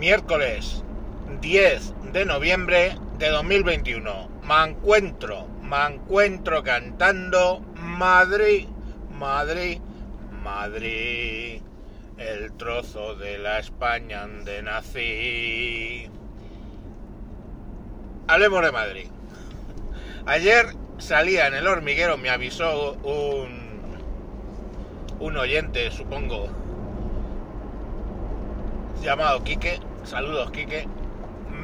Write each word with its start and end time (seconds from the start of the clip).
miércoles 0.00 0.82
10 1.42 2.12
de 2.14 2.24
noviembre 2.24 2.96
de 3.18 3.28
2021. 3.28 4.30
Me 4.48 4.70
encuentro, 4.70 5.46
me 5.62 5.94
encuentro 5.94 6.62
cantando 6.62 7.60
Madrid, 7.74 8.66
Madrid, 9.12 9.78
Madrid, 10.42 11.60
el 12.16 12.50
trozo 12.54 13.14
de 13.14 13.36
la 13.36 13.58
España 13.58 14.22
donde 14.22 14.62
nací. 14.62 16.08
Hablemos 18.26 18.64
de 18.64 18.72
Madrid. 18.72 19.06
Ayer 20.24 20.64
salía 20.96 21.46
en 21.46 21.52
el 21.52 21.66
hormiguero, 21.66 22.16
me 22.16 22.30
avisó 22.30 22.94
un, 23.02 23.98
un 25.18 25.36
oyente, 25.36 25.90
supongo, 25.90 26.48
llamado 29.02 29.44
Quique, 29.44 29.78
saludos 30.04 30.50
Quique, 30.50 30.86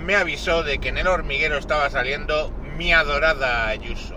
me 0.04 0.16
avisó 0.16 0.62
de 0.62 0.78
que 0.78 0.88
en 0.88 0.98
el 0.98 1.06
hormiguero 1.06 1.58
estaba 1.58 1.88
saliendo 1.90 2.50
mi 2.76 2.92
adorada 2.92 3.68
Ayuso. 3.68 4.16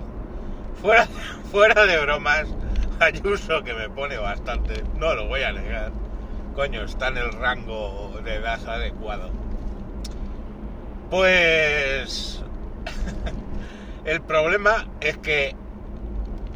Fuera, 0.82 1.08
fuera 1.52 1.86
de 1.86 2.00
bromas, 2.00 2.48
Ayuso 3.00 3.64
que 3.64 3.74
me 3.74 3.90
pone 3.90 4.18
bastante, 4.18 4.84
no 4.98 5.14
lo 5.16 5.28
voy 5.28 5.44
a 5.44 5.54
negar. 5.54 5.92
Coño, 6.56 6.84
está 6.84 7.08
en 7.08 7.18
el 7.18 7.32
rango 7.32 8.20
de 8.24 8.36
edad 8.36 8.60
adecuado. 8.68 9.30
Pues 11.10 12.44
el 14.06 14.22
problema 14.22 14.88
es 15.00 15.18
que 15.18 15.56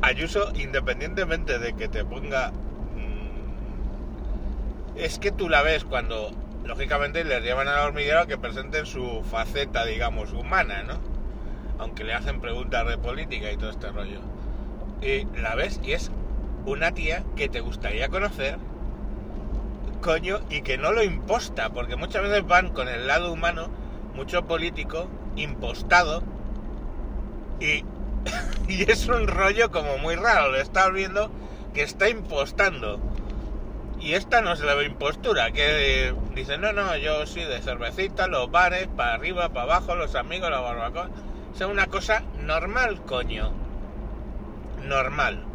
Ayuso, 0.02 0.52
independientemente 0.56 1.60
de 1.60 1.74
que 1.74 1.88
te 1.88 2.04
ponga... 2.04 2.52
mm, 2.96 4.98
Es 4.98 5.18
que 5.18 5.32
tú 5.32 5.48
la 5.48 5.62
ves 5.62 5.86
cuando, 5.86 6.32
lógicamente, 6.66 7.24
les 7.24 7.44
llevan 7.44 7.68
al 7.68 7.80
hormiguero 7.80 8.22
a 8.22 8.28
que 8.28 8.38
presenten 8.38 8.86
su 8.86 9.24
faceta, 9.24 9.86
digamos, 9.86 10.32
humana, 10.34 10.84
¿no? 10.84 11.00
Aunque 11.80 12.04
le 12.04 12.14
hacen 12.14 12.40
preguntas 12.42 12.88
de 12.88 12.98
política 12.98 13.52
y 13.52 13.58
todo 13.58 13.70
este 13.70 13.92
rollo. 13.92 14.20
Y 15.02 15.26
la 15.40 15.56
ves 15.56 15.80
y 15.84 15.94
es 15.94 16.12
una 16.66 16.94
tía 16.94 17.24
que 17.36 17.50
te 17.50 17.60
gustaría 17.60 18.10
conocer, 18.10 18.58
coño, 20.02 20.40
y 20.50 20.62
que 20.62 20.78
no 20.78 20.92
lo 20.92 21.04
imposta, 21.04 21.70
porque 21.70 21.96
muchas 21.96 22.24
veces 22.24 22.46
van 22.48 22.70
con 22.70 22.88
el 22.88 23.08
lado 23.08 23.32
humano, 23.32 23.70
mucho 24.16 24.46
político, 24.46 25.10
impostado, 25.36 26.24
y, 27.60 27.84
y 28.68 28.90
es 28.90 29.08
un 29.08 29.28
rollo 29.28 29.72
como 29.72 29.98
muy 29.98 30.16
raro, 30.16 30.52
lo 30.52 30.58
estás 30.58 30.92
viendo 30.94 31.32
que 31.74 31.82
está 31.82 32.08
impostando. 32.08 33.00
Y 34.04 34.16
esta 34.16 34.42
no 34.42 34.58
se 34.58 34.66
le 34.66 34.76
ve 34.76 34.84
impostura, 34.84 35.52
que 35.52 36.14
dice, 36.36 36.58
no, 36.58 36.74
no, 36.74 36.98
yo 36.98 37.26
sí, 37.26 37.40
de 37.40 37.62
cervecita, 37.62 38.28
los 38.28 38.52
bares, 38.52 38.90
para 38.98 39.14
arriba, 39.14 39.48
para 39.48 39.62
abajo, 39.62 39.96
los 39.96 40.14
amigos, 40.16 40.52
la 40.52 40.60
barbacoa. 40.60 41.10
O 41.54 41.56
sea, 41.56 41.68
una 41.68 41.88
cosa 41.88 42.22
normal, 42.42 43.02
coño. 43.06 43.54
Normal. 44.84 45.46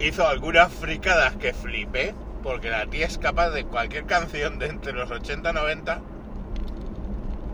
Hizo 0.00 0.26
algunas 0.26 0.72
fricadas 0.72 1.36
que 1.36 1.54
flipé, 1.54 2.16
porque 2.42 2.68
la 2.68 2.86
tía 2.86 3.06
es 3.06 3.16
capaz 3.16 3.50
de 3.50 3.64
cualquier 3.64 4.06
canción 4.06 4.58
de 4.58 4.66
entre 4.66 4.92
los 4.92 5.08
80 5.08 5.50
y 5.50 5.54
90. 5.54 6.00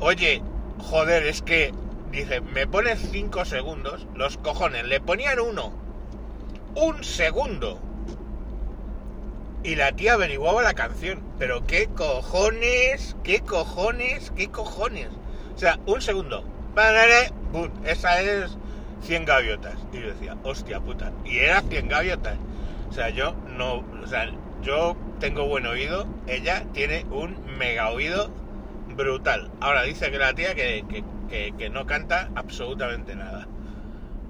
Oye, 0.01 0.43
joder, 0.79 1.27
es 1.27 1.43
que, 1.43 1.75
dice, 2.11 2.41
me 2.41 2.67
pones 2.67 2.99
5 3.13 3.45
segundos, 3.45 4.07
los 4.15 4.39
cojones, 4.39 4.87
le 4.87 5.03
ponían 5.03 5.39
uno. 5.39 5.71
Un 6.75 7.05
segundo. 7.05 7.88
Y 9.69 9.75
la 9.75 9.93
tía 9.93 10.15
averiguaba 10.15 10.63
la 10.63 10.73
canción. 10.73 11.23
Pero 11.39 11.67
qué 11.67 11.89
cojones, 11.89 13.15
qué 13.23 13.41
cojones, 13.41 14.33
qué 14.35 14.49
cojones. 14.49 15.09
O 15.55 15.59
sea, 15.59 15.79
un 15.85 16.01
segundo. 16.01 16.43
Bum, 17.53 17.69
esa 17.85 18.19
es 18.23 18.57
100 19.03 19.27
gaviotas. 19.27 19.75
Y 19.93 20.01
yo 20.01 20.07
decía, 20.07 20.39
hostia 20.43 20.81
puta. 20.81 21.13
Y 21.23 21.37
era 21.37 21.61
100 21.61 21.87
gaviotas. 21.87 22.39
O 22.89 22.95
sea, 22.95 23.11
yo 23.11 23.35
no. 23.59 23.85
O 24.03 24.07
sea, 24.07 24.33
yo 24.63 24.97
tengo 25.21 25.47
buen 25.47 25.67
oído. 25.67 26.07
Ella 26.27 26.65
tiene 26.73 27.05
un 27.11 27.37
mega 27.59 27.91
oído 27.91 28.31
brutal. 28.97 29.51
Ahora 29.61 29.83
dice 29.83 30.11
que 30.11 30.17
la 30.17 30.33
tía 30.33 30.55
que, 30.55 30.83
que, 31.29 31.53
que 31.59 31.69
no 31.69 31.85
canta 31.85 32.31
absolutamente 32.37 33.15
nada. 33.15 33.47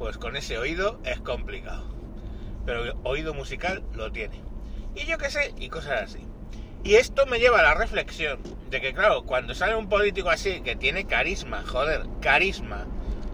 Pues 0.00 0.18
con 0.18 0.34
ese 0.34 0.58
oído 0.58 0.98
es 1.04 1.20
complicado. 1.20 1.84
Pero 2.66 2.98
oído 3.04 3.34
musical 3.34 3.84
lo 3.94 4.10
tiene. 4.10 4.47
Y 4.98 5.06
yo 5.06 5.16
qué 5.16 5.30
sé, 5.30 5.54
y 5.58 5.68
cosas 5.68 6.02
así. 6.02 6.18
Y 6.82 6.94
esto 6.96 7.24
me 7.26 7.38
lleva 7.38 7.60
a 7.60 7.62
la 7.62 7.74
reflexión 7.74 8.40
de 8.68 8.80
que, 8.80 8.92
claro, 8.92 9.22
cuando 9.24 9.54
sale 9.54 9.76
un 9.76 9.88
político 9.88 10.28
así, 10.28 10.60
que 10.60 10.74
tiene 10.74 11.06
carisma, 11.06 11.62
joder, 11.64 12.02
carisma. 12.20 12.86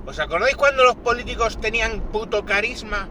¿Os 0.04 0.18
acordáis 0.18 0.56
cuando 0.56 0.84
los 0.84 0.96
políticos 0.96 1.58
tenían 1.58 2.00
puto 2.12 2.44
carisma? 2.44 3.08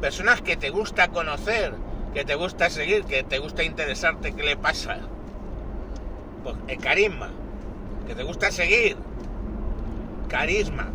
Personas 0.00 0.42
que 0.42 0.56
te 0.56 0.70
gusta 0.70 1.08
conocer, 1.08 1.74
que 2.12 2.24
te 2.24 2.34
gusta 2.34 2.70
seguir, 2.70 3.04
que 3.04 3.22
te 3.22 3.38
gusta 3.38 3.62
interesarte 3.62 4.34
qué 4.34 4.42
le 4.42 4.56
pasa. 4.56 4.98
Pues 6.42 6.56
el 6.66 6.78
carisma, 6.78 7.30
que 8.08 8.16
te 8.16 8.24
gusta 8.24 8.50
seguir. 8.50 8.96
Carisma. 10.28 10.88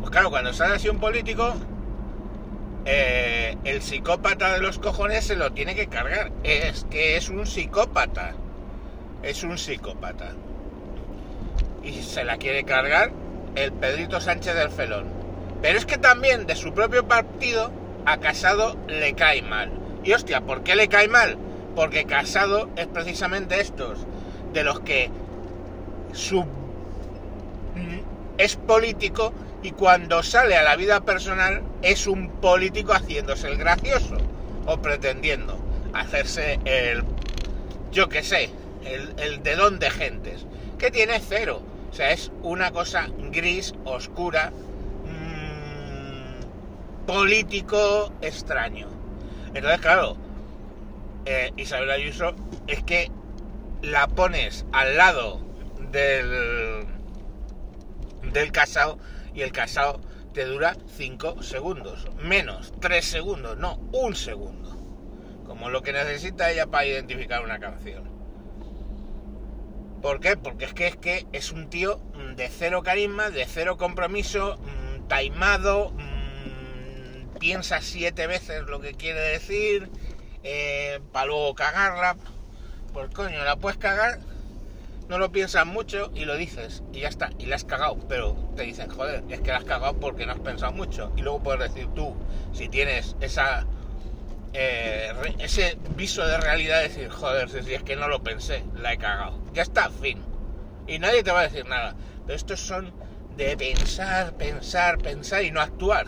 Pues 0.00 0.10
claro, 0.10 0.30
cuando 0.30 0.54
sale 0.54 0.76
así 0.76 0.88
un 0.88 0.98
político, 0.98 1.54
eh, 2.86 3.56
el 3.64 3.82
psicópata 3.82 4.52
de 4.52 4.60
los 4.60 4.78
cojones 4.78 5.24
se 5.24 5.36
lo 5.36 5.52
tiene 5.52 5.74
que 5.74 5.86
cargar. 5.86 6.32
Es 6.42 6.84
que 6.90 7.16
es 7.16 7.28
un 7.28 7.46
psicópata. 7.46 8.34
Es 9.22 9.42
un 9.42 9.56
psicópata. 9.56 10.32
Y 11.82 12.02
se 12.02 12.24
la 12.24 12.36
quiere 12.36 12.64
cargar 12.64 13.12
el 13.54 13.72
Pedrito 13.72 14.20
Sánchez 14.20 14.54
del 14.54 14.70
Felón. 14.70 15.06
Pero 15.62 15.78
es 15.78 15.86
que 15.86 15.98
también 15.98 16.46
de 16.46 16.56
su 16.56 16.74
propio 16.74 17.06
partido 17.08 17.70
a 18.04 18.18
Casado 18.18 18.76
le 18.86 19.14
cae 19.14 19.42
mal. 19.42 19.70
Y 20.02 20.12
hostia, 20.12 20.42
¿por 20.42 20.62
qué 20.62 20.76
le 20.76 20.88
cae 20.88 21.08
mal? 21.08 21.38
Porque 21.74 22.04
Casado 22.04 22.68
es 22.76 22.86
precisamente 22.86 23.60
estos, 23.60 24.06
de 24.52 24.62
los 24.62 24.80
que 24.80 25.10
su 26.12 26.44
es 28.38 28.56
político 28.56 29.32
y 29.62 29.72
cuando 29.72 30.22
sale 30.22 30.56
a 30.56 30.62
la 30.62 30.76
vida 30.76 31.00
personal 31.00 31.62
es 31.82 32.06
un 32.06 32.28
político 32.28 32.92
haciéndose 32.92 33.48
el 33.48 33.56
gracioso 33.56 34.16
o 34.66 34.78
pretendiendo 34.78 35.58
hacerse 35.92 36.58
el, 36.64 37.04
yo 37.92 38.08
que 38.08 38.22
sé, 38.22 38.50
el, 38.84 39.14
el 39.18 39.42
dedón 39.42 39.78
de 39.78 39.90
gentes, 39.90 40.46
que 40.78 40.90
tiene 40.90 41.20
cero. 41.20 41.62
O 41.90 41.94
sea, 41.94 42.10
es 42.10 42.32
una 42.42 42.72
cosa 42.72 43.08
gris, 43.30 43.74
oscura, 43.84 44.52
mmm, 45.04 47.06
político 47.06 48.12
extraño. 48.20 48.88
Entonces, 49.54 49.80
claro, 49.80 50.16
eh, 51.24 51.52
Isabel 51.56 51.90
Ayuso 51.90 52.34
es 52.66 52.82
que 52.82 53.10
la 53.82 54.08
pones 54.08 54.66
al 54.72 54.96
lado 54.96 55.40
del 55.92 56.84
del 58.34 58.52
casado 58.52 58.98
y 59.32 59.40
el 59.40 59.52
casado 59.52 60.00
te 60.34 60.44
dura 60.44 60.76
5 60.96 61.42
segundos, 61.42 62.08
menos 62.18 62.74
3 62.80 63.04
segundos, 63.04 63.56
no, 63.56 63.76
un 63.92 64.14
segundo, 64.16 64.76
como 65.46 65.70
lo 65.70 65.82
que 65.82 65.92
necesita 65.92 66.50
ella 66.50 66.66
para 66.66 66.84
identificar 66.84 67.42
una 67.42 67.60
canción. 67.60 68.12
¿Por 70.02 70.20
qué? 70.20 70.36
Porque 70.36 70.66
es 70.66 70.74
que 70.74 70.88
es 70.88 70.96
que 70.96 71.26
es 71.32 71.52
un 71.52 71.70
tío 71.70 71.98
de 72.36 72.48
cero 72.48 72.82
carisma, 72.82 73.30
de 73.30 73.46
cero 73.46 73.78
compromiso, 73.78 74.58
mmm, 74.58 75.08
taimado, 75.08 75.92
mmm, 75.92 77.38
piensa 77.38 77.80
siete 77.80 78.26
veces 78.26 78.64
lo 78.64 78.80
que 78.80 78.92
quiere 78.92 79.20
decir, 79.20 79.88
eh, 80.42 81.00
para 81.12 81.26
luego 81.26 81.54
cagarla. 81.54 82.16
Pues 82.92 83.08
coño, 83.14 83.42
la 83.44 83.56
puedes 83.56 83.78
cagar 83.78 84.18
no 85.08 85.18
lo 85.18 85.30
piensas 85.32 85.66
mucho 85.66 86.10
y 86.14 86.24
lo 86.24 86.36
dices 86.36 86.82
y 86.92 87.00
ya 87.00 87.08
está, 87.08 87.30
y 87.38 87.46
la 87.46 87.56
has 87.56 87.64
cagado, 87.64 87.98
pero 88.08 88.34
te 88.56 88.62
dicen, 88.62 88.88
joder, 88.88 89.22
es 89.28 89.40
que 89.40 89.50
la 89.50 89.58
has 89.58 89.64
cagado 89.64 89.94
porque 90.00 90.26
no 90.26 90.32
has 90.32 90.40
pensado 90.40 90.72
mucho. 90.72 91.12
Y 91.16 91.22
luego 91.22 91.42
puedes 91.42 91.72
decir 91.72 91.88
tú, 91.94 92.14
si 92.52 92.68
tienes 92.68 93.16
esa 93.20 93.66
eh, 94.56 95.12
ese 95.40 95.76
viso 95.96 96.24
de 96.24 96.38
realidad, 96.38 96.80
decir, 96.80 97.08
joder, 97.08 97.48
si 97.48 97.74
es 97.74 97.82
que 97.82 97.96
no 97.96 98.08
lo 98.08 98.22
pensé, 98.22 98.62
la 98.76 98.92
he 98.92 98.98
cagado. 98.98 99.40
Ya 99.52 99.62
está, 99.62 99.90
fin. 99.90 100.22
Y 100.86 100.98
nadie 101.00 101.24
te 101.24 101.32
va 101.32 101.40
a 101.40 101.48
decir 101.48 101.66
nada. 101.66 101.96
Pero 102.24 102.36
estos 102.36 102.60
son 102.60 102.92
de 103.36 103.56
pensar, 103.56 104.34
pensar, 104.36 104.98
pensar 104.98 105.42
y 105.42 105.50
no 105.50 105.60
actuar. 105.60 106.06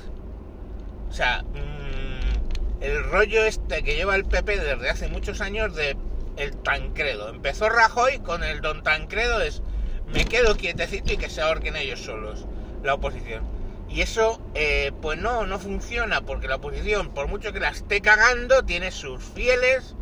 O 1.11 1.13
sea, 1.13 1.43
mmm, 1.43 2.83
el 2.83 3.03
rollo 3.05 3.45
este 3.45 3.83
que 3.83 3.97
lleva 3.97 4.15
el 4.15 4.25
PP 4.25 4.59
desde 4.59 4.91
hace 4.91 5.09
muchos 5.09 5.41
años 5.41 5.75
de 5.75 5.97
el 6.37 6.57
Tancredo. 6.57 7.29
Empezó 7.29 7.69
Rajoy 7.69 8.19
con 8.19 8.45
el 8.45 8.61
Don 8.61 8.83
Tancredo 8.83 9.41
es 9.41 9.63
me 10.13 10.25
quedo 10.25 10.57
quietecito 10.57 11.13
y 11.13 11.17
que 11.17 11.29
se 11.29 11.41
ahorquen 11.41 11.77
ellos 11.77 12.01
solos, 12.01 12.47
la 12.83 12.95
oposición. 12.95 13.45
Y 13.89 14.01
eso, 14.01 14.41
eh, 14.55 14.93
pues 15.01 15.19
no, 15.19 15.47
no 15.47 15.59
funciona, 15.59 16.21
porque 16.21 16.49
la 16.49 16.57
oposición, 16.57 17.11
por 17.11 17.29
mucho 17.29 17.53
que 17.53 17.61
la 17.61 17.71
esté 17.71 18.01
cagando, 18.01 18.65
tiene 18.65 18.91
sus 18.91 19.23
fieles 19.23 19.95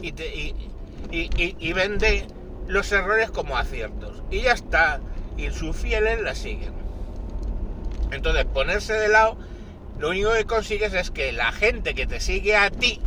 y, 0.00 0.12
te, 0.12 0.34
y, 0.34 0.70
y, 1.10 1.56
y 1.58 1.72
vende 1.72 2.26
los 2.66 2.90
errores 2.92 3.30
como 3.30 3.56
aciertos. 3.56 4.22
Y 4.30 4.42
ya 4.42 4.52
está. 4.52 5.00
Y 5.36 5.50
sus 5.50 5.76
fieles 5.76 6.20
la 6.22 6.34
siguen. 6.34 6.72
Entonces, 8.10 8.44
ponerse 8.46 8.94
de 8.94 9.08
lado, 9.08 9.36
lo 9.98 10.10
único 10.10 10.32
que 10.32 10.44
consigues 10.44 10.94
es 10.94 11.10
que 11.10 11.32
la 11.32 11.52
gente 11.52 11.94
que 11.94 12.06
te 12.06 12.20
sigue 12.20 12.56
a 12.56 12.70
ti 12.70 13.00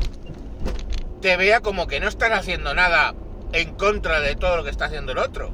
te 1.22 1.38
vea 1.38 1.62
como 1.62 1.88
que 1.88 2.00
no 2.00 2.08
estás 2.08 2.32
haciendo 2.32 2.74
nada 2.74 3.14
en 3.54 3.74
contra 3.76 4.20
de 4.20 4.36
todo 4.36 4.58
lo 4.58 4.64
que 4.64 4.70
está 4.70 4.86
haciendo 4.86 5.12
el 5.12 5.18
otro. 5.18 5.52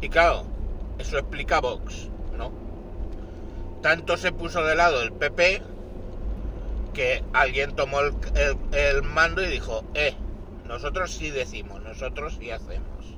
Y 0.00 0.08
claro, 0.08 0.44
eso 0.98 1.18
explica 1.18 1.60
Vox, 1.60 2.08
¿no? 2.36 2.52
Tanto 3.82 4.16
se 4.16 4.32
puso 4.32 4.64
de 4.64 4.74
lado 4.74 5.02
el 5.02 5.12
PP 5.12 5.62
que 6.92 7.24
alguien 7.32 7.74
tomó 7.74 8.00
el, 8.00 8.14
el 8.72 9.02
mando 9.02 9.42
y 9.42 9.46
dijo, 9.46 9.84
eh, 9.94 10.14
nosotros 10.66 11.12
sí 11.12 11.30
decimos, 11.30 11.82
nosotros 11.82 12.36
sí 12.38 12.50
hacemos. 12.50 13.16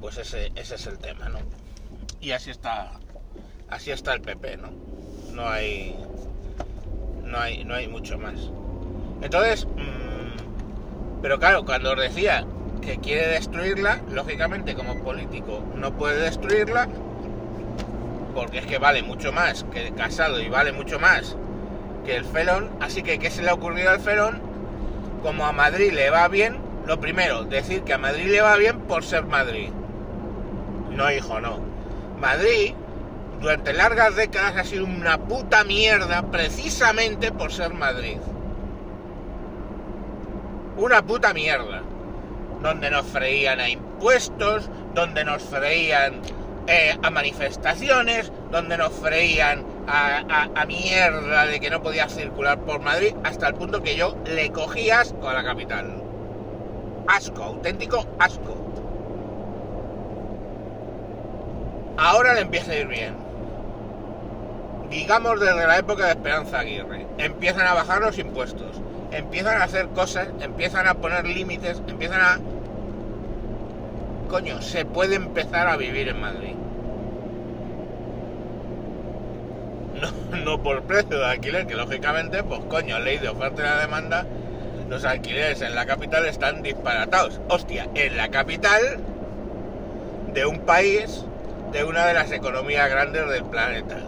Pues 0.00 0.18
ese, 0.18 0.52
ese 0.54 0.74
es 0.76 0.86
el 0.86 0.98
tema, 0.98 1.28
¿no? 1.28 1.38
Y 2.20 2.32
así 2.32 2.50
está, 2.50 2.92
así 3.68 3.90
está 3.90 4.14
el 4.14 4.20
PP, 4.20 4.56
¿no? 4.58 4.70
No 5.32 5.48
hay, 5.48 5.96
no 7.26 7.38
hay, 7.38 7.64
no 7.64 7.74
hay 7.74 7.88
mucho 7.88 8.18
más. 8.18 8.50
Entonces, 9.22 9.66
mmm, 9.66 11.20
pero 11.22 11.38
claro, 11.38 11.64
cuando 11.64 11.92
os 11.92 12.00
decía 12.00 12.46
que 12.82 12.98
quiere 12.98 13.26
destruirla, 13.28 14.00
lógicamente 14.10 14.74
como 14.74 15.02
político 15.02 15.62
no 15.74 15.92
puede 15.92 16.22
destruirla, 16.22 16.88
porque 18.34 18.58
es 18.58 18.66
que 18.66 18.78
vale 18.78 19.02
mucho 19.02 19.32
más 19.32 19.64
que 19.72 19.88
el 19.88 19.94
casado 19.94 20.40
y 20.40 20.48
vale 20.48 20.72
mucho 20.72 20.98
más 20.98 21.36
que 22.04 22.16
el 22.16 22.24
felón. 22.24 22.70
Así 22.80 23.02
que, 23.02 23.18
¿qué 23.18 23.30
se 23.30 23.42
le 23.42 23.50
ha 23.50 23.54
ocurrido 23.54 23.90
al 23.90 24.00
felón? 24.00 24.46
como 25.26 25.44
a 25.44 25.50
Madrid 25.50 25.92
le 25.92 26.08
va 26.08 26.28
bien, 26.28 26.56
lo 26.86 27.00
primero, 27.00 27.42
decir 27.42 27.82
que 27.82 27.92
a 27.92 27.98
Madrid 27.98 28.28
le 28.28 28.40
va 28.42 28.56
bien 28.56 28.78
por 28.82 29.02
ser 29.02 29.24
Madrid. 29.24 29.70
No, 30.90 31.10
hijo, 31.10 31.40
no. 31.40 31.58
Madrid 32.20 32.74
durante 33.40 33.72
largas 33.72 34.16
décadas 34.16 34.56
ha 34.56 34.64
sido 34.64 34.84
una 34.84 35.18
puta 35.18 35.64
mierda 35.64 36.22
precisamente 36.30 37.32
por 37.32 37.52
ser 37.52 37.74
Madrid. 37.74 38.18
Una 40.76 41.02
puta 41.02 41.32
mierda. 41.32 41.82
Donde 42.62 42.90
nos 42.90 43.06
freían 43.06 43.60
a 43.60 43.68
impuestos, 43.68 44.68
donde 44.94 45.24
nos 45.24 45.42
freían 45.42 46.20
eh, 46.66 46.96
a 47.02 47.10
manifestaciones, 47.10 48.32
donde 48.50 48.76
nos 48.76 48.92
freían 48.92 49.64
a, 49.86 50.64
mierda 50.66 51.46
de 51.46 51.60
que 51.60 51.70
no 51.70 51.80
podía 51.80 52.08
circular 52.08 52.58
por 52.58 52.80
Madrid, 52.80 53.14
hasta 53.22 53.48
el 53.48 53.54
punto 53.54 53.82
que 53.82 53.94
yo 53.94 54.16
le 54.24 54.50
cogí 54.50 54.90
asco 54.90 55.28
a 55.28 55.34
la 55.34 55.44
capital. 55.44 56.02
Asco, 57.06 57.42
auténtico 57.42 58.04
asco. 58.18 58.56
Ahora 61.96 62.34
le 62.34 62.40
empieza 62.40 62.72
a 62.72 62.76
ir 62.76 62.88
bien. 62.88 63.25
Digamos 64.90 65.40
desde 65.40 65.66
la 65.66 65.78
época 65.78 66.04
de 66.06 66.10
Esperanza 66.10 66.60
Aguirre. 66.60 67.06
Empiezan 67.18 67.66
a 67.66 67.74
bajar 67.74 68.00
los 68.00 68.18
impuestos. 68.18 68.80
Empiezan 69.10 69.60
a 69.60 69.64
hacer 69.64 69.88
cosas, 69.88 70.28
empiezan 70.40 70.86
a 70.86 70.94
poner 70.94 71.26
límites, 71.26 71.82
empiezan 71.86 72.20
a... 72.20 72.38
Coño, 74.28 74.60
se 74.60 74.84
puede 74.84 75.14
empezar 75.14 75.68
a 75.68 75.76
vivir 75.76 76.08
en 76.08 76.20
Madrid. 76.20 76.54
no, 80.44 80.62
por 80.62 80.82
precio 80.82 81.18
de 81.18 81.26
alquiler, 81.26 81.66
que 81.66 81.74
lógicamente, 81.74 82.42
pues 82.42 82.60
coño, 82.68 82.98
ley 82.98 83.18
de 83.18 83.28
oferta 83.28 83.62
y 83.62 83.64
la 83.64 83.80
demanda, 83.80 84.26
los 84.88 85.04
alquileres 85.04 85.62
en 85.62 85.74
la 85.74 85.86
capital 85.86 86.26
están 86.26 86.62
disparatados. 86.62 87.40
Hostia, 87.48 87.88
en 87.94 88.16
la 88.16 88.28
capital 88.28 88.98
de 90.32 90.46
un 90.46 90.60
país, 90.60 91.24
de 91.72 91.84
una 91.84 92.06
de 92.06 92.14
las 92.14 92.30
economías 92.32 92.88
grandes 92.90 93.28
del 93.28 93.44
planeta, 93.44 93.98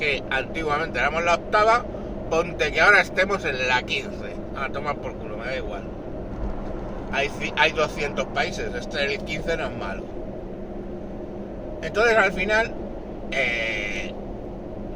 que 0.00 0.24
antiguamente 0.30 0.98
éramos 0.98 1.22
la 1.24 1.34
octava, 1.34 1.84
ponte 2.30 2.72
que 2.72 2.80
ahora 2.80 3.02
estemos 3.02 3.44
en 3.44 3.68
la 3.68 3.82
15. 3.82 4.10
A 4.56 4.70
tomar 4.70 4.96
por 4.96 5.12
culo, 5.14 5.36
me 5.36 5.44
da 5.44 5.56
igual. 5.56 5.82
Hay, 7.12 7.30
hay 7.56 7.72
200 7.72 8.26
países, 8.28 8.74
este 8.74 9.04
el 9.04 9.22
15 9.22 9.56
no 9.58 9.66
es 9.66 9.76
malo. 9.76 10.04
Entonces 11.82 12.16
al 12.16 12.32
final, 12.32 12.72
eh, 13.30 14.14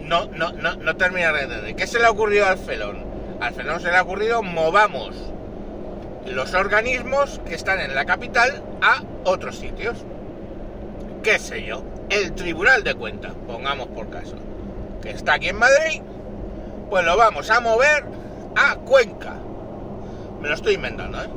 no, 0.01 0.27
no, 0.27 0.53
no, 0.53 0.77
no 0.77 0.97
termina 0.97 1.33
de 1.33 1.43
entender. 1.43 1.77
¿Qué 1.77 1.87
se 1.87 1.99
le 1.99 2.07
ha 2.07 2.11
ocurrido 2.11 2.47
al 2.47 2.57
felón? 2.57 3.05
Al 3.41 3.53
felón 3.53 3.81
se 3.81 3.91
le 3.91 3.97
ha 3.97 4.03
ocurrido 4.03 4.43
movamos 4.43 5.15
los 6.27 6.55
organismos 6.55 7.43
que 7.47 7.55
están 7.55 7.79
en 7.81 7.95
la 7.95 8.07
capital 8.07 8.63
a 8.81 9.03
otros 9.25 9.57
sitios. 9.57 9.99
¿Qué 11.23 11.39
sé 11.39 11.63
yo? 11.65 11.83
El 12.09 12.33
Tribunal 12.33 12.85
de 12.85 12.95
Cuentas, 12.95 13.33
pongamos 13.47 13.89
por 13.89 14.09
caso, 14.09 14.37
que 15.05 15.11
está 15.11 15.35
aquí 15.35 15.49
en 15.49 15.57
Madrid, 15.57 16.03
pues 16.89 17.05
lo 17.05 17.17
vamos 17.17 17.51
a 17.51 17.61
mover 17.61 18.05
a 18.57 18.77
Cuenca. 18.77 19.35
Me 20.41 20.49
lo 20.49 20.55
estoy 20.55 20.75
inventando, 20.75 21.23
¿eh? 21.23 21.29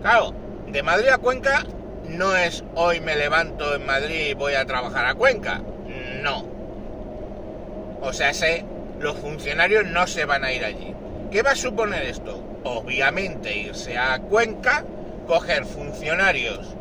Claro, 0.00 0.32
de 0.68 0.82
Madrid 0.82 1.08
a 1.08 1.18
Cuenca 1.18 1.64
no 2.08 2.34
es 2.36 2.64
hoy 2.74 3.00
me 3.00 3.16
levanto 3.16 3.74
en 3.74 3.84
Madrid 3.84 4.28
y 4.30 4.34
voy 4.34 4.54
a 4.54 4.64
trabajar 4.64 5.06
a 5.06 5.14
Cuenca. 5.14 5.60
No, 6.22 6.44
o 8.00 8.12
sea, 8.12 8.32
sé, 8.32 8.64
los 9.00 9.16
funcionarios 9.18 9.86
no 9.86 10.06
se 10.06 10.24
van 10.24 10.44
a 10.44 10.52
ir 10.52 10.64
allí. 10.64 10.94
¿Qué 11.30 11.42
va 11.42 11.50
a 11.50 11.56
suponer 11.56 12.04
esto? 12.04 12.42
Obviamente 12.64 13.56
irse 13.56 13.98
a 13.98 14.18
Cuenca, 14.20 14.84
coger 15.26 15.64
funcionarios 15.64 16.76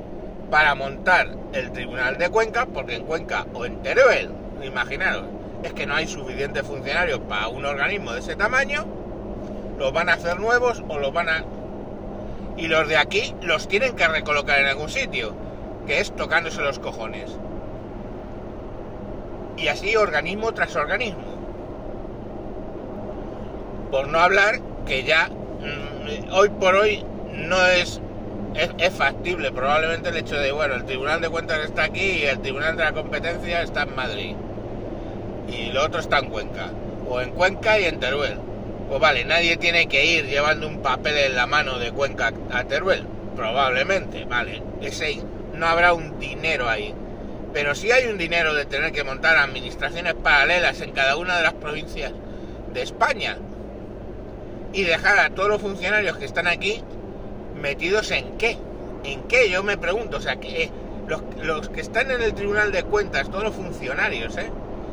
para 0.49 0.75
montar 0.75 1.29
el 1.53 1.71
Tribunal 1.71 2.17
de 2.17 2.29
Cuenca, 2.29 2.65
porque 2.65 2.95
en 2.95 3.05
Cuenca 3.05 3.45
o 3.53 3.65
en 3.65 3.81
Teruel, 3.81 4.31
imaginaros, 4.63 5.25
es 5.63 5.73
que 5.73 5.85
no 5.85 5.95
hay 5.95 6.07
suficientes 6.07 6.63
funcionarios 6.63 7.19
para 7.19 7.47
un 7.47 7.65
organismo 7.65 8.13
de 8.13 8.19
ese 8.19 8.35
tamaño, 8.35 8.85
los 9.77 9.91
van 9.94 10.09
a 10.09 10.13
hacer 10.13 10.39
nuevos 10.39 10.83
o 10.88 11.00
los 11.00 11.13
van 11.13 11.29
a... 11.29 11.44
Y 12.57 12.67
los 12.67 12.88
de 12.88 12.97
aquí 12.97 13.35
los 13.41 13.67
tienen 13.67 13.95
que 13.95 14.07
recolocar 14.07 14.59
en 14.59 14.67
algún 14.67 14.89
sitio, 14.89 15.33
que 15.88 16.00
es 16.00 16.13
tocándose 16.15 16.61
los 16.61 16.79
cojones 16.79 17.39
y 19.61 19.67
así 19.67 19.95
organismo 19.95 20.53
tras 20.53 20.75
organismo. 20.75 21.38
Por 23.91 24.07
no 24.07 24.19
hablar 24.19 24.59
que 24.85 25.03
ya 25.03 25.27
mm, 25.27 26.31
hoy 26.33 26.50
por 26.50 26.75
hoy 26.75 27.03
no 27.33 27.66
es, 27.66 28.01
es, 28.56 28.94
factible 28.94 29.51
probablemente 29.51 30.09
el 30.09 30.18
hecho 30.18 30.35
de, 30.39 30.51
bueno, 30.51 30.75
el 30.75 30.85
Tribunal 30.85 31.21
de 31.21 31.30
Cuentas 31.30 31.59
está 31.66 31.83
aquí 31.83 32.19
y 32.21 32.25
el 32.25 32.39
Tribunal 32.39 32.78
de 32.78 32.83
la 32.83 32.94
Competencia 32.94 33.61
está 33.61 33.83
en 33.83 33.95
Madrid. 33.95 34.35
Y 35.51 35.71
lo 35.71 35.85
otro 35.85 35.99
está 35.99 36.19
en 36.19 36.29
Cuenca. 36.29 36.69
O 37.07 37.19
en 37.21 37.31
Cuenca 37.31 37.79
y 37.79 37.85
en 37.85 37.99
Teruel. 37.99 38.37
Pues 38.87 38.99
vale, 38.99 39.25
nadie 39.25 39.57
tiene 39.57 39.87
que 39.87 40.06
ir 40.06 40.25
llevando 40.25 40.68
un 40.68 40.81
papel 40.81 41.18
en 41.18 41.35
la 41.35 41.47
mano 41.47 41.77
de 41.79 41.91
Cuenca 41.91 42.33
a 42.51 42.63
Teruel. 42.63 43.06
Probablemente, 43.35 44.25
vale. 44.25 44.61
Ese, 44.81 45.21
no 45.53 45.68
habrá 45.68 45.94
un 45.94 46.19
dinero 46.19 46.68
ahí. 46.68 46.94
Pero 47.53 47.73
si 47.75 47.91
hay 47.91 48.06
un 48.06 48.18
dinero 48.18 48.53
de 48.53 48.65
tener 48.65 48.91
que 48.91 49.03
montar 49.03 49.37
administraciones 49.37 50.13
paralelas 50.15 50.81
en 50.81 50.91
cada 50.91 51.15
una 51.18 51.37
de 51.37 51.44
las 51.44 51.53
provincias 51.53 52.11
de 52.73 52.81
España 52.81 53.37
y 54.73 54.83
dejar 54.83 55.19
a 55.19 55.29
todos 55.31 55.49
los 55.49 55.61
funcionarios 55.61 56.18
que 56.18 56.25
están 56.25 56.47
aquí 56.47 56.83
metidos 57.59 58.11
en 58.11 58.37
qué. 58.37 58.57
¿En 59.03 59.23
qué? 59.23 59.49
Yo 59.49 59.63
me 59.63 59.77
pregunto. 59.77 60.18
O 60.18 60.21
sea, 60.21 60.35
que 60.37 60.63
eh, 60.63 60.71
los, 61.41 61.69
que 61.69 61.81
están 61.81 62.11
en 62.11 62.21
el 62.21 62.33
Tribunal 62.33 62.71
de 62.71 62.83
Cuentas, 62.83 63.29
todos 63.29 63.44
los 63.44 63.56
funcionarios, 63.56 64.37
¿eh? 64.37 64.51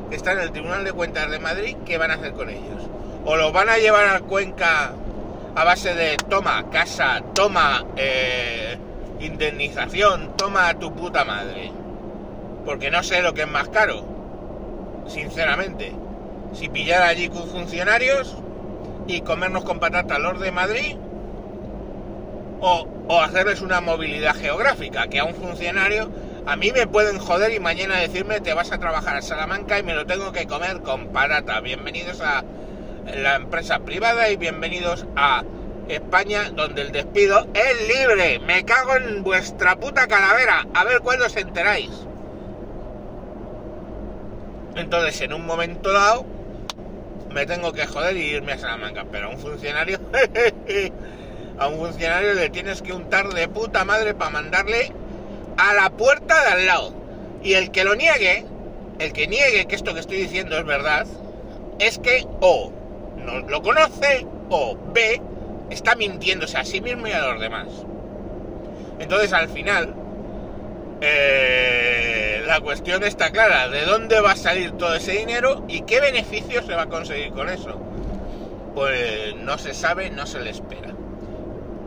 Que 0.08 0.16
están 0.16 0.38
en 0.38 0.44
el 0.44 0.52
Tribunal 0.52 0.84
de 0.84 0.92
Cuentas 0.92 1.30
de 1.30 1.38
Madrid, 1.38 1.76
¿qué 1.84 1.98
van 1.98 2.10
a 2.10 2.14
hacer 2.14 2.32
con 2.32 2.50
ellos? 2.50 2.82
¿O 3.25 3.36
los 3.36 3.52
van 3.52 3.68
a 3.68 3.78
llevar 3.78 4.06
a 4.08 4.20
Cuenca 4.20 4.92
a 5.54 5.64
base 5.64 5.94
de 5.94 6.16
toma 6.28 6.70
casa, 6.70 7.22
toma 7.34 7.84
eh, 7.96 8.76
indemnización, 9.20 10.36
toma 10.36 10.68
a 10.68 10.75
tu 10.75 10.94
puta 10.94 11.25
madre? 11.25 11.72
porque 12.66 12.90
no 12.90 13.02
sé 13.04 13.22
lo 13.22 13.32
que 13.32 13.42
es 13.42 13.48
más 13.48 13.68
caro, 13.68 14.04
sinceramente. 15.06 15.92
Si 16.52 16.68
pillar 16.68 17.02
allí 17.02 17.28
con 17.28 17.48
funcionarios 17.48 18.36
y 19.06 19.20
comernos 19.20 19.64
con 19.64 19.78
patata 19.78 20.18
los 20.18 20.40
de 20.40 20.50
Madrid, 20.50 20.96
o 22.60 23.22
hacerles 23.22 23.62
una 23.62 23.80
movilidad 23.80 24.34
geográfica, 24.34 25.06
que 25.06 25.20
a 25.20 25.25
un 25.25 25.34
funcionario 25.36 26.10
a 26.46 26.54
mí 26.54 26.70
me 26.70 26.86
pueden 26.86 27.18
joder 27.18 27.52
y 27.52 27.58
mañana 27.58 27.96
decirme 27.96 28.40
te 28.40 28.54
vas 28.54 28.70
a 28.70 28.78
trabajar 28.78 29.16
a 29.16 29.22
Salamanca 29.22 29.80
y 29.80 29.82
me 29.82 29.94
lo 29.94 30.06
tengo 30.06 30.30
que 30.30 30.46
comer 30.46 30.80
con 30.80 31.08
patata. 31.08 31.60
Bienvenidos 31.60 32.20
a 32.20 32.44
la 33.16 33.34
empresa 33.34 33.80
privada 33.80 34.30
y 34.30 34.36
bienvenidos 34.36 35.06
a 35.16 35.42
España 35.88 36.50
donde 36.50 36.82
el 36.82 36.92
despido 36.92 37.48
es 37.52 37.88
libre. 37.88 38.38
Me 38.38 38.64
cago 38.64 38.94
en 38.94 39.24
vuestra 39.24 39.74
puta 39.74 40.06
calavera. 40.06 40.66
A 40.72 40.84
ver 40.84 41.00
cuándo 41.00 41.26
os 41.26 41.36
enteráis. 41.36 41.90
Entonces, 44.76 45.20
en 45.22 45.32
un 45.32 45.46
momento 45.46 45.92
dado, 45.92 46.26
me 47.32 47.44
tengo 47.46 47.72
que 47.72 47.88
joder 47.88 48.16
y 48.16 48.22
irme 48.22 48.52
a 48.52 48.58
Salamanca. 48.58 49.04
Pero 49.10 49.30
un 49.30 49.38
funcionario, 49.38 49.98
a 51.58 51.66
un 51.66 51.78
funcionario 51.78 52.34
le 52.34 52.50
tienes 52.50 52.82
que 52.82 52.92
untar 52.92 53.30
de 53.30 53.48
puta 53.48 53.84
madre 53.84 54.14
para 54.14 54.30
mandarle 54.30 54.92
a 55.56 55.75
la 55.75 55.90
puerta 55.90 56.42
de 56.42 56.48
al 56.48 56.66
lado. 56.66 56.92
Y 57.42 57.54
el 57.54 57.70
que 57.70 57.84
lo 57.84 57.94
niegue, 57.94 58.44
el 58.98 59.12
que 59.12 59.26
niegue 59.26 59.66
que 59.66 59.76
esto 59.76 59.94
que 59.94 60.00
estoy 60.00 60.18
diciendo 60.18 60.56
es 60.58 60.64
verdad, 60.64 61.06
es 61.78 61.98
que 61.98 62.26
o 62.40 62.72
no 63.16 63.40
lo 63.40 63.62
conoce 63.62 64.26
o 64.50 64.76
B 64.92 65.20
está 65.70 65.94
mintiéndose 65.96 66.56
a 66.56 66.64
sí 66.64 66.80
mismo 66.80 67.06
y 67.06 67.12
a 67.12 67.26
los 67.26 67.40
demás. 67.40 67.66
Entonces 68.98 69.32
al 69.32 69.48
final 69.48 69.94
eh, 71.00 72.42
la 72.46 72.60
cuestión 72.60 73.02
está 73.02 73.30
clara, 73.30 73.68
¿de 73.68 73.84
dónde 73.84 74.20
va 74.20 74.32
a 74.32 74.36
salir 74.36 74.72
todo 74.72 74.94
ese 74.94 75.12
dinero 75.12 75.64
y 75.68 75.82
qué 75.82 76.00
beneficio 76.00 76.62
se 76.62 76.75
va 76.75 76.82
a 76.82 76.86
conseguir 76.86 77.32
con 77.32 77.48
eso? 77.48 77.78
Pues 78.75 79.34
no 79.36 79.58
se 79.58 79.75
sabe, 79.75 80.10
no 80.10 80.26
se 80.26 80.40
le 80.40 80.50
espera. 80.50 80.94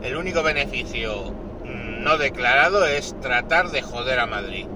El 0.02 0.16
único 0.16 0.42
beneficio 0.42 1.34
no 2.00 2.16
declarado 2.16 2.86
es 2.86 3.14
tratar 3.20 3.70
de 3.70 3.82
joder 3.82 4.18
a 4.18 4.26
Madrid. 4.26 4.66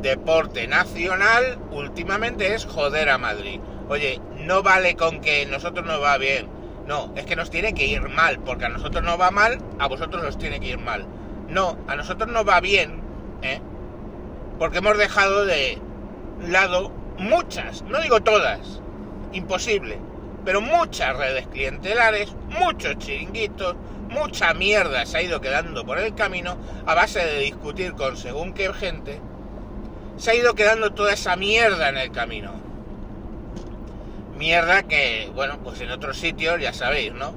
Deporte 0.00 0.66
nacional 0.66 1.58
últimamente 1.70 2.54
es 2.54 2.64
joder 2.64 3.08
a 3.08 3.18
Madrid. 3.18 3.60
Oye, 3.88 4.20
no 4.40 4.62
vale 4.62 4.96
con 4.96 5.20
que 5.20 5.46
nosotros 5.46 5.86
nos 5.86 6.02
va 6.02 6.18
bien. 6.18 6.48
No, 6.86 7.12
es 7.16 7.26
que 7.26 7.36
nos 7.36 7.50
tiene 7.50 7.74
que 7.74 7.86
ir 7.86 8.08
mal, 8.08 8.38
porque 8.40 8.64
a 8.64 8.70
nosotros 8.70 9.04
no 9.04 9.18
va 9.18 9.30
mal, 9.30 9.58
a 9.78 9.86
vosotros 9.86 10.24
os 10.24 10.38
tiene 10.38 10.58
que 10.58 10.68
ir 10.68 10.78
mal. 10.78 11.06
No, 11.48 11.78
a 11.86 11.96
nosotros 11.96 12.30
no 12.30 12.44
va 12.44 12.60
bien, 12.60 13.00
¿eh? 13.42 13.60
porque 14.58 14.78
hemos 14.78 14.98
dejado 14.98 15.44
de 15.44 15.78
lado 16.46 16.90
muchas, 17.18 17.82
no 17.82 18.00
digo 18.00 18.20
todas, 18.20 18.80
imposible, 19.32 19.98
pero 20.44 20.60
muchas 20.60 21.16
redes 21.16 21.46
clientelares, 21.48 22.34
muchos 22.58 22.98
chiringuitos, 22.98 23.76
mucha 24.10 24.54
mierda 24.54 25.06
se 25.06 25.18
ha 25.18 25.22
ido 25.22 25.40
quedando 25.40 25.84
por 25.84 25.98
el 25.98 26.14
camino 26.14 26.56
a 26.86 26.94
base 26.94 27.24
de 27.24 27.40
discutir 27.40 27.92
con 27.94 28.16
según 28.16 28.54
qué 28.54 28.72
gente, 28.72 29.20
se 30.16 30.30
ha 30.30 30.34
ido 30.34 30.54
quedando 30.54 30.92
toda 30.92 31.12
esa 31.12 31.36
mierda 31.36 31.88
en 31.88 31.98
el 31.98 32.10
camino. 32.10 32.52
Mierda 34.36 34.84
que, 34.84 35.30
bueno, 35.34 35.58
pues 35.62 35.80
en 35.80 35.90
otros 35.90 36.18
sitios 36.18 36.60
ya 36.60 36.72
sabéis, 36.72 37.12
¿no? 37.12 37.34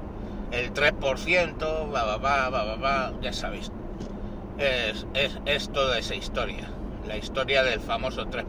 El 0.52 0.72
3%, 0.72 1.92
va, 1.92 2.04
va, 2.04 2.16
va, 2.16 2.48
va, 2.50 2.76
va, 2.76 3.12
ya 3.20 3.32
sabéis. 3.32 3.72
Es, 4.58 5.06
es, 5.14 5.38
es 5.46 5.72
toda 5.72 5.98
esa 5.98 6.14
historia 6.14 6.68
la 7.06 7.16
historia 7.16 7.62
del 7.62 7.80
famoso 7.80 8.26
3%. 8.26 8.44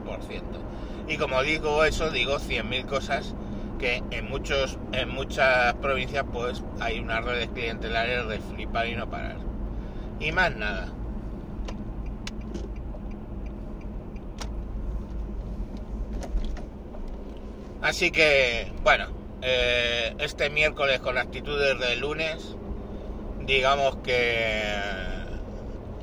Y 1.08 1.18
como 1.18 1.42
digo 1.44 1.84
eso, 1.84 2.10
digo 2.12 2.40
100.000 2.40 2.86
cosas 2.86 3.34
que 3.84 4.02
en, 4.12 4.30
muchos, 4.30 4.80
en 4.94 5.10
muchas 5.10 5.74
provincias 5.74 6.24
pues 6.32 6.64
hay 6.80 7.02
unas 7.02 7.26
redes 7.26 7.50
clientelares 7.54 8.26
de 8.30 8.40
flipar 8.40 8.88
y 8.88 8.96
no 8.96 9.10
parar. 9.10 9.36
Y 10.22 10.32
más 10.32 10.56
nada. 10.56 10.88
Así 17.82 18.10
que, 18.12 18.72
bueno, 18.84 19.08
eh, 19.42 20.16
este 20.20 20.50
miércoles 20.50 21.02
con 21.02 21.18
actitudes 21.18 21.78
de 21.78 21.98
lunes, 21.98 22.56
digamos 23.46 23.98
que 23.98 24.64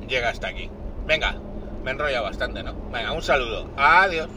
llega 0.07 0.29
hasta 0.29 0.49
aquí. 0.49 0.69
Venga, 1.07 1.35
me 1.83 1.89
enrolla 1.89 2.21
bastante, 2.21 2.61
¿no? 2.61 2.75
Venga, 2.91 3.11
un 3.11 3.23
saludo. 3.23 3.71
Adiós. 3.75 4.29